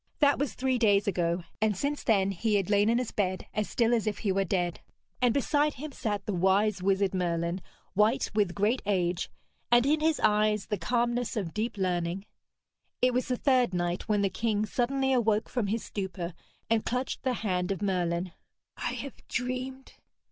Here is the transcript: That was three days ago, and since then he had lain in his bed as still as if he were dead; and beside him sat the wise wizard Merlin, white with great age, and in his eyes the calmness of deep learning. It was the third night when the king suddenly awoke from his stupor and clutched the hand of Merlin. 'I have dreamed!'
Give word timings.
That 0.17 0.39
was 0.39 0.55
three 0.55 0.79
days 0.79 1.07
ago, 1.07 1.43
and 1.61 1.77
since 1.77 2.01
then 2.03 2.31
he 2.31 2.55
had 2.55 2.71
lain 2.71 2.89
in 2.89 2.97
his 2.97 3.11
bed 3.11 3.45
as 3.53 3.69
still 3.69 3.93
as 3.93 4.07
if 4.07 4.17
he 4.17 4.31
were 4.31 4.43
dead; 4.43 4.79
and 5.21 5.31
beside 5.31 5.75
him 5.75 5.91
sat 5.91 6.25
the 6.25 6.33
wise 6.33 6.81
wizard 6.81 7.13
Merlin, 7.13 7.61
white 7.93 8.31
with 8.33 8.55
great 8.55 8.81
age, 8.87 9.29
and 9.71 9.85
in 9.85 9.99
his 9.99 10.19
eyes 10.21 10.65
the 10.65 10.77
calmness 10.79 11.37
of 11.37 11.53
deep 11.53 11.77
learning. 11.77 12.25
It 12.99 13.13
was 13.13 13.27
the 13.27 13.37
third 13.37 13.75
night 13.75 14.09
when 14.09 14.23
the 14.23 14.29
king 14.31 14.65
suddenly 14.65 15.13
awoke 15.13 15.47
from 15.47 15.67
his 15.67 15.83
stupor 15.83 16.33
and 16.67 16.83
clutched 16.83 17.21
the 17.21 17.33
hand 17.33 17.71
of 17.71 17.83
Merlin. 17.83 18.31
'I 18.77 18.93
have 18.93 19.27
dreamed!' 19.27 19.93